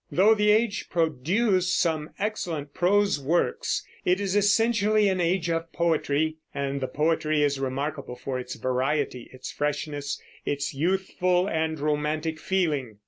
Though 0.11 0.33
the 0.33 0.49
age 0.49 0.89
produced 0.89 1.79
some 1.79 2.09
excellent 2.17 2.73
prose 2.73 3.19
works, 3.21 3.85
it 4.03 4.19
is 4.19 4.35
essentially 4.35 5.07
an 5.07 5.21
age 5.21 5.47
of 5.47 5.71
poetry; 5.71 6.37
and 6.55 6.81
the 6.81 6.87
poetry 6.87 7.43
is 7.43 7.59
remarkable 7.59 8.15
for 8.15 8.39
its 8.39 8.55
variety, 8.55 9.29
its 9.31 9.51
freshness, 9.51 10.19
its 10.43 10.73
youthful 10.73 11.47
and 11.47 11.79
romantic 11.79 12.39
feeling. 12.39 12.97